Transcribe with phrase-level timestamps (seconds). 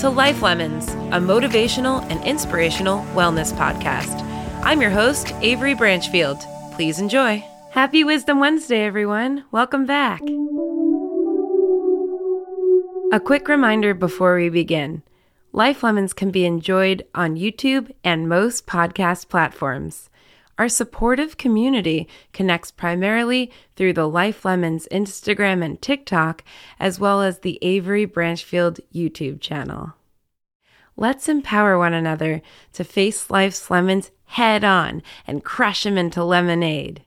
[0.00, 4.20] To Life Lemons, a motivational and inspirational wellness podcast.
[4.62, 6.38] I'm your host, Avery Branchfield.
[6.72, 7.42] Please enjoy.
[7.70, 9.44] Happy Wisdom Wednesday, everyone.
[9.52, 10.20] Welcome back.
[13.10, 15.02] A quick reminder before we begin
[15.52, 20.10] Life Lemons can be enjoyed on YouTube and most podcast platforms.
[20.58, 26.42] Our supportive community connects primarily through the Life Lemons Instagram and TikTok,
[26.80, 29.92] as well as the Avery Branchfield YouTube channel.
[30.96, 32.40] Let's empower one another
[32.72, 37.02] to face life's lemons head on and crush them into lemonade.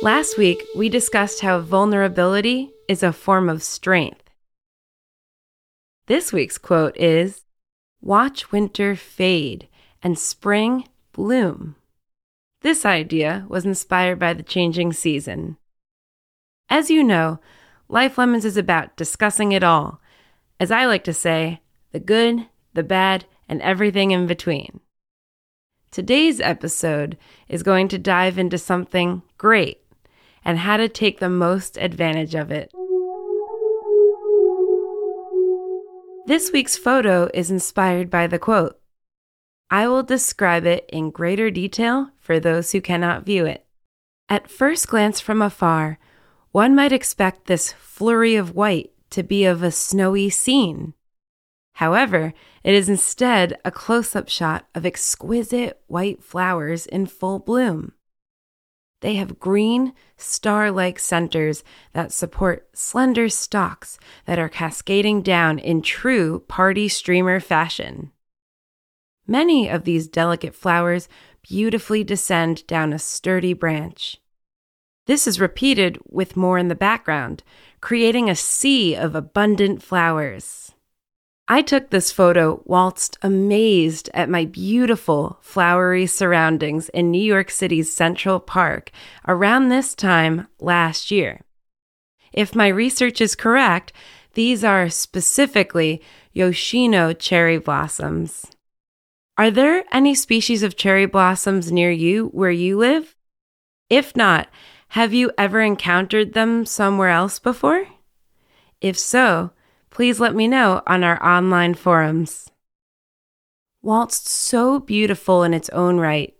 [0.00, 4.30] Last week, we discussed how vulnerability is a form of strength.
[6.06, 7.42] This week's quote is
[8.00, 9.68] Watch winter fade
[10.02, 11.76] and spring bloom.
[12.62, 15.56] This idea was inspired by the changing season.
[16.68, 17.40] As you know,
[17.88, 20.00] Life Lemons is about discussing it all.
[20.60, 21.60] As I like to say,
[21.92, 24.80] the good, the bad, and everything in between.
[25.90, 27.16] Today's episode
[27.48, 29.80] is going to dive into something great
[30.44, 32.70] and how to take the most advantage of it.
[36.28, 38.78] This week's photo is inspired by the quote.
[39.70, 43.64] I will describe it in greater detail for those who cannot view it.
[44.28, 45.98] At first glance from afar,
[46.52, 50.92] one might expect this flurry of white to be of a snowy scene.
[51.76, 57.92] However, it is instead a close up shot of exquisite white flowers in full bloom.
[59.00, 65.82] They have green, star like centers that support slender stalks that are cascading down in
[65.82, 68.10] true party streamer fashion.
[69.26, 71.08] Many of these delicate flowers
[71.42, 74.20] beautifully descend down a sturdy branch.
[75.06, 77.42] This is repeated with more in the background,
[77.80, 80.67] creating a sea of abundant flowers.
[81.50, 87.90] I took this photo whilst amazed at my beautiful flowery surroundings in New York City's
[87.90, 88.90] Central Park
[89.26, 91.40] around this time last year.
[92.34, 93.94] If my research is correct,
[94.34, 96.02] these are specifically
[96.34, 98.44] Yoshino cherry blossoms.
[99.38, 103.16] Are there any species of cherry blossoms near you where you live?
[103.88, 104.48] If not,
[104.88, 107.86] have you ever encountered them somewhere else before?
[108.82, 109.52] If so,
[109.98, 112.48] please let me know on our online forums.
[113.82, 116.38] Whilst so beautiful in its own right,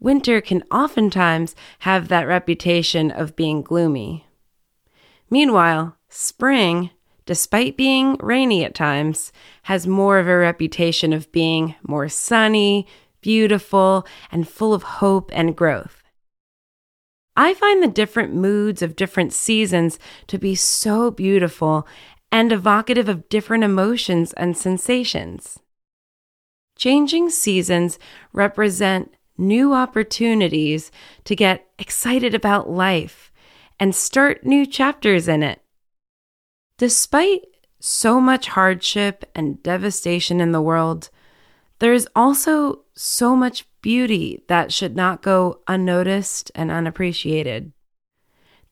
[0.00, 4.26] winter can oftentimes have that reputation of being gloomy.
[5.30, 6.90] Meanwhile, spring,
[7.24, 9.32] despite being rainy at times,
[9.62, 12.86] has more of a reputation of being more sunny,
[13.22, 16.00] beautiful, and full of hope and growth.
[17.36, 21.86] I find the different moods of different seasons to be so beautiful
[22.32, 25.58] and evocative of different emotions and sensations.
[26.76, 27.98] Changing seasons
[28.32, 30.90] represent new opportunities
[31.24, 33.32] to get excited about life
[33.78, 35.60] and start new chapters in it.
[36.78, 37.42] Despite
[37.80, 41.10] so much hardship and devastation in the world,
[41.78, 47.72] there is also so much beauty that should not go unnoticed and unappreciated.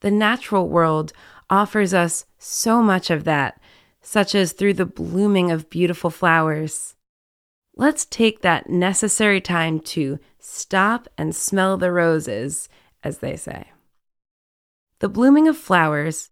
[0.00, 1.12] The natural world
[1.50, 3.60] offers us so much of that,
[4.00, 6.94] such as through the blooming of beautiful flowers.
[7.76, 12.68] Let's take that necessary time to stop and smell the roses,
[13.02, 13.70] as they say.
[14.98, 16.30] The blooming of flowers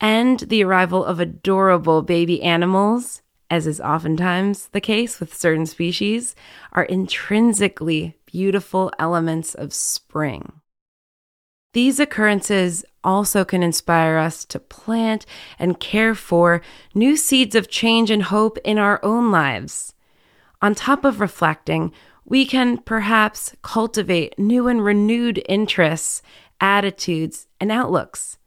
[0.00, 6.34] and the arrival of adorable baby animals, as is oftentimes the case with certain species,
[6.72, 10.60] are intrinsically beautiful elements of spring.
[11.72, 15.26] These occurrences also can inspire us to plant
[15.58, 16.62] and care for
[16.94, 19.94] new seeds of change and hope in our own lives.
[20.62, 21.92] On top of reflecting,
[22.24, 26.22] we can perhaps cultivate new and renewed interests,
[26.60, 28.38] attitudes, and outlooks.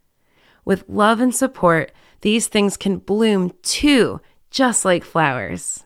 [0.65, 1.91] With love and support,
[2.21, 4.19] these things can bloom too,
[4.51, 5.83] just like flowers.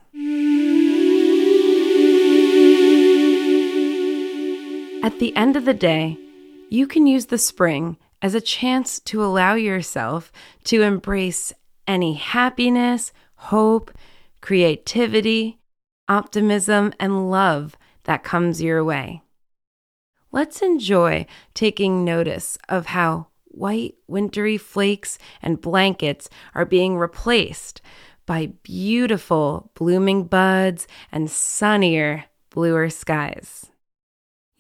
[5.03, 6.18] At the end of the day,
[6.74, 10.31] you can use the spring as a chance to allow yourself
[10.64, 11.54] to embrace
[11.86, 13.92] any happiness, hope,
[14.42, 15.60] creativity,
[16.10, 19.22] optimism, and love that comes your way.
[20.31, 27.84] Let's enjoy taking notice of how white, wintry flakes and blankets are being replaced
[28.25, 33.70] by beautiful blooming buds and sunnier, bluer skies.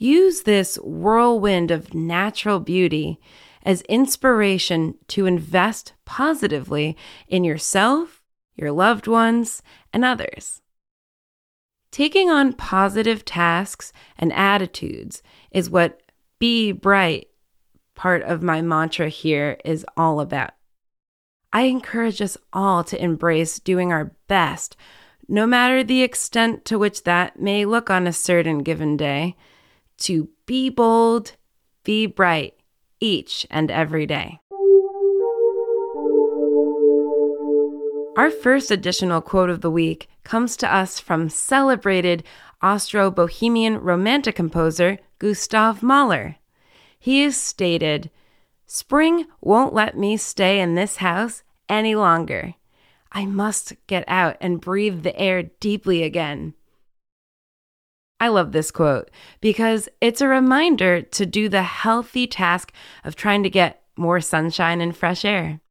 [0.03, 3.21] Use this whirlwind of natural beauty
[3.65, 6.97] as inspiration to invest positively
[7.29, 8.21] in yourself,
[8.53, 9.63] your loved ones,
[9.93, 10.61] and others.
[11.89, 16.01] Taking on positive tasks and attitudes is what
[16.37, 17.29] Be Bright
[17.95, 20.51] part of my mantra here is all about.
[21.53, 24.75] I encourage us all to embrace doing our best,
[25.29, 29.37] no matter the extent to which that may look on a certain given day,
[29.97, 31.33] to be bold,
[31.83, 32.55] be bright
[32.99, 34.39] each and every day.
[38.15, 42.23] Our first additional quote of the week comes to us from celebrated
[42.61, 46.35] Austro Bohemian romantic composer Gustav Mahler.
[46.99, 48.11] He has stated,
[48.67, 52.53] Spring won't let me stay in this house any longer.
[53.11, 56.53] I must get out and breathe the air deeply again.
[58.23, 59.11] I love this quote
[59.41, 62.71] because it's a reminder to do the healthy task
[63.03, 65.61] of trying to get more sunshine and fresh air.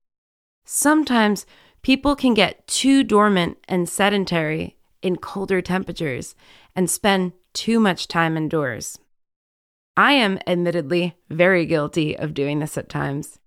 [0.64, 1.46] Sometimes
[1.82, 6.37] People can get too dormant and sedentary in colder temperatures
[6.76, 9.00] and spend too much time indoors.
[9.96, 13.40] I am admittedly very guilty of doing this at times.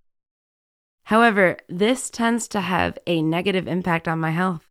[1.05, 4.64] However, this tends to have a negative impact on my health.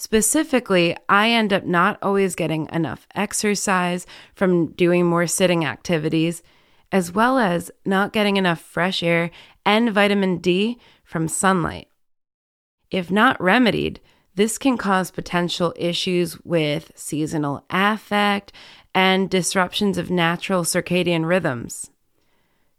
[0.00, 6.40] Specifically, I end up not always getting enough exercise from doing more sitting activities,
[6.92, 9.32] as well as not getting enough fresh air
[9.66, 11.88] and vitamin D from sunlight.
[12.92, 14.00] If not remedied,
[14.36, 18.52] this can cause potential issues with seasonal affect
[18.94, 21.90] and disruptions of natural circadian rhythms.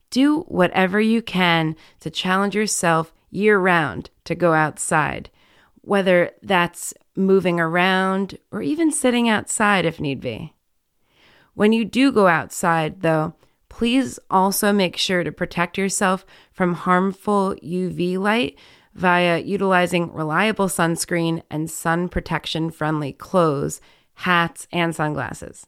[0.09, 5.29] Do whatever you can to challenge yourself year round to go outside,
[5.81, 10.53] whether that's moving around or even sitting outside if need be.
[11.53, 13.33] When you do go outside, though,
[13.67, 18.57] please also make sure to protect yourself from harmful UV light
[18.93, 23.81] via utilizing reliable sunscreen and sun protection friendly clothes,
[24.15, 25.67] hats, and sunglasses.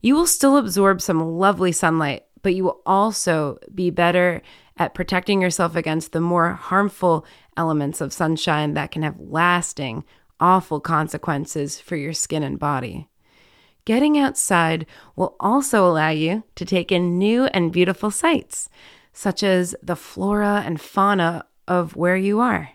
[0.00, 4.42] You will still absorb some lovely sunlight, but you will also be better
[4.76, 7.24] at protecting yourself against the more harmful
[7.56, 10.04] elements of sunshine that can have lasting,
[10.42, 13.08] awful consequences for your skin and body.
[13.84, 14.84] Getting outside
[15.16, 18.68] will also allow you to take in new and beautiful sights,
[19.12, 22.70] such as the flora and fauna of where you are.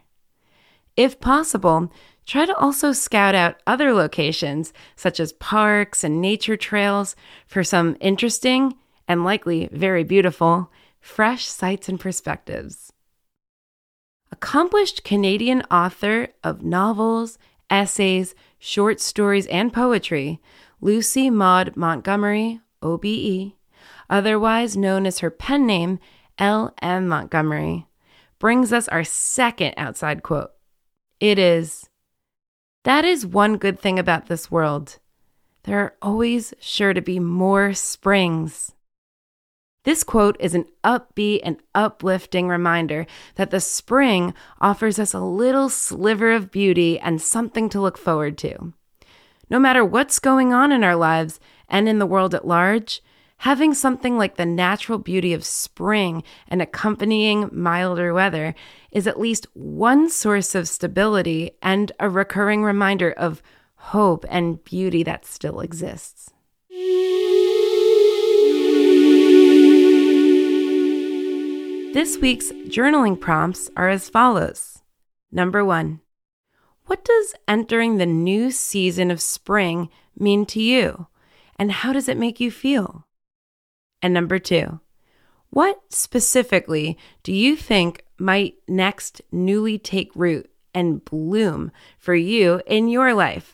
[0.95, 1.91] If possible,
[2.25, 7.15] try to also scout out other locations, such as parks and nature trails,
[7.45, 8.73] for some interesting
[9.07, 12.91] and likely very beautiful, fresh sights and perspectives.
[14.31, 17.37] Accomplished Canadian author of novels,
[17.69, 20.41] essays, short stories, and poetry,
[20.81, 23.53] Lucy Maud Montgomery, OBE,
[24.09, 25.99] otherwise known as her pen name,
[26.37, 27.07] L.M.
[27.07, 27.87] Montgomery,
[28.39, 30.51] brings us our second outside quote.
[31.19, 31.89] It is
[32.83, 34.99] That is one good thing about this world.
[35.63, 38.73] There are always sure to be more springs.
[39.87, 45.69] This quote is an upbeat and uplifting reminder that the spring offers us a little
[45.69, 48.73] sliver of beauty and something to look forward to.
[49.49, 51.39] No matter what's going on in our lives
[51.69, 53.01] and in the world at large,
[53.41, 58.55] Having something like the natural beauty of spring and accompanying milder weather
[58.91, 63.43] is at least one source of stability and a recurring reminder of
[63.75, 66.31] hope and beauty that still exists.
[72.07, 74.81] This week's journaling prompts are as follows.
[75.29, 75.99] Number one,
[76.85, 81.07] what does entering the new season of spring mean to you?
[81.59, 83.05] And how does it make you feel?
[84.01, 84.79] And number two,
[85.49, 92.87] what specifically do you think might next newly take root and bloom for you in
[92.87, 93.53] your life?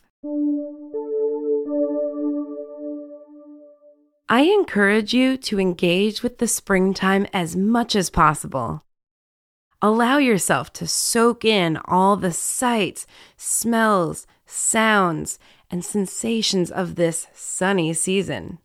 [4.33, 8.83] I encourage you to engage with the springtime as much as possible.
[9.79, 13.05] Allow yourself to soak in all the sights,
[13.37, 15.37] smells, sounds,
[15.69, 18.57] and sensations of this sunny season.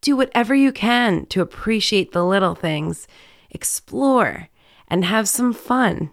[0.00, 3.08] Do whatever you can to appreciate the little things,
[3.50, 4.48] explore,
[4.86, 6.12] and have some fun.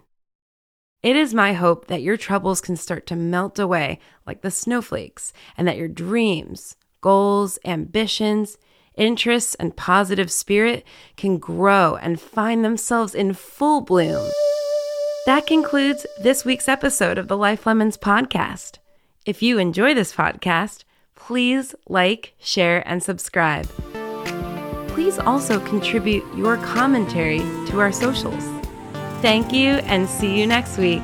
[1.04, 5.32] It is my hope that your troubles can start to melt away like the snowflakes,
[5.56, 8.58] and that your dreams, goals, ambitions,
[8.96, 10.84] interests, and positive spirit
[11.16, 14.30] can grow and find themselves in full bloom.
[15.26, 18.78] That concludes this week's episode of the Life Lemons podcast.
[19.24, 20.84] If you enjoy this podcast,
[21.14, 23.68] please like, share, and subscribe.
[24.88, 28.44] please also contribute your commentary to our socials.
[29.22, 31.02] Thank you and see you next week.